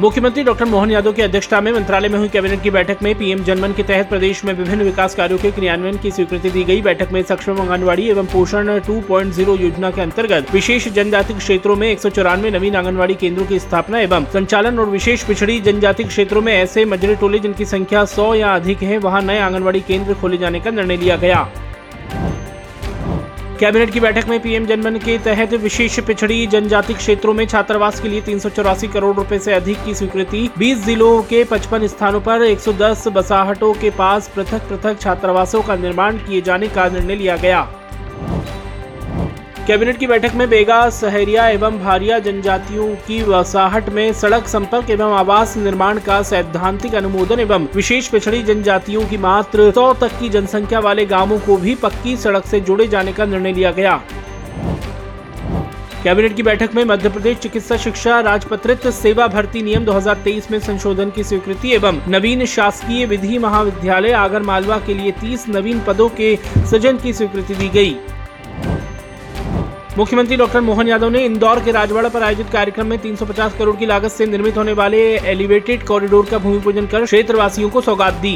[0.00, 3.44] मुख्यमंत्री डॉक्टर मोहन यादव की अध्यक्षता में मंत्रालय में हुई कैबिनेट की बैठक में पीएम
[3.44, 7.12] जनमन के तहत प्रदेश में विभिन्न विकास कार्यों के क्रियान्वयन की स्वीकृति दी गई। बैठक
[7.12, 12.10] में सक्षम आंगनबाड़ी एवं पोषण 2.0 योजना के अंतर्गत विशेष जनजाति क्षेत्रों में एक सौ
[12.10, 16.84] चौरानवे नवीन आंगनबाड़ी केंद्रों की स्थापना एवं संचालन और विशेष पिछड़ी जनजाति क्षेत्रों में ऐसे
[16.84, 20.70] मजरे टोले जिनकी संख्या सौ या अधिक है, वहाँ नए आंगनबाड़ी केंद्र खोले जाने का
[20.70, 21.48] निर्णय लिया गया।
[23.60, 28.08] कैबिनेट की बैठक में पीएम जनमन के तहत विशेष पिछड़ी जनजाति क्षेत्रों में छात्रावास के
[28.08, 32.20] लिए तीन सौ चौरासी करोड़ रुपए से अधिक की स्वीकृति 20 जिलों के 55 स्थानों
[32.20, 37.36] पर 110 बसाहटों के पास पृथक पृथक छात्रावासों का निर्माण किए जाने का निर्णय लिया
[37.36, 37.62] गया।
[39.66, 45.12] कैबिनेट की बैठक में बेगा, सहरिया एवं भारिया जनजातियों की वसाहट में सड़क संपर्क एवं
[45.12, 50.80] आवास निर्माण का सैद्धांतिक अनुमोदन एवं विशेष पिछड़ी जनजातियों की मात्र सौ तक की जनसंख्या
[50.80, 54.00] वाले गाँवों को भी पक्की सड़क से जोड़े जाने का निर्णय लिया गया।
[56.02, 61.10] कैबिनेट की बैठक में मध्य प्रदेश चिकित्सा शिक्षा, राजपत्रित सेवा भर्ती नियम 2023 में संशोधन
[61.10, 66.36] की स्वीकृति एवं नवीन शासकीय विधि महाविद्यालय आगर मालवा के लिए 30 नवीन पदों के
[66.36, 67.96] सृजन की स्वीकृति दी गई।
[69.98, 73.86] मुख्यमंत्री डॉक्टर मोहन यादव ने इंदौर के राजवाड़ा पर आयोजित कार्यक्रम में 350 करोड़ की
[73.86, 78.34] लागत से निर्मित होने वाले एलिवेटेड कॉरिडोर का भूमि पूजन कर क्षेत्रवासियों को सौगात दी।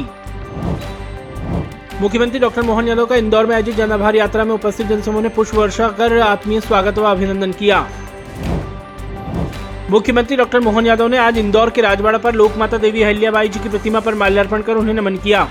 [2.01, 5.29] मुख्यमंत्री डॉक्टर मोहन यादव का इंदौर में आयोजित जन आभार यात्रा में उपस्थित जनसमूह ने
[5.29, 7.87] पुष्प वर्षा कर आत्मीय स्वागत व अभिनंदन किया।
[9.91, 13.69] मुख्यमंत्री डॉक्टर मोहन यादव ने आज इंदौर के राजवाड़ा पर लोकमाता देवी अहिल्याबाई जी की
[13.69, 15.49] प्रतिमा पर माल्यार्पण कर उन्हें नमन किया।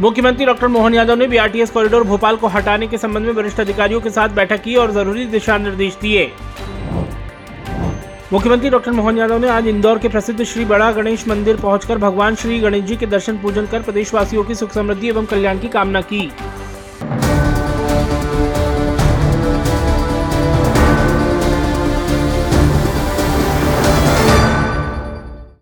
[0.00, 4.00] मुख्यमंत्री डॉक्टर मोहन यादव ने बीआरटीएस कॉरिडोर भोपाल को हटाने के संबंध में वरिष्ठ अधिकारियों
[4.00, 6.24] के साथ बैठक की और ज़रूरी दिशा निर्देश दिए।
[8.32, 12.34] मुख्यमंत्री डॉक्टर मोहन यादव ने आज इंदौर के प्रसिद्ध श्री बड़ा गणेश मंदिर पहुंचकर भगवान
[12.34, 16.00] श्री गणेश जी के दर्शन पूजन कर प्रदेशवासियों की सुख समृद्धि एवं कल्याण की कामना
[16.02, 16.30] की।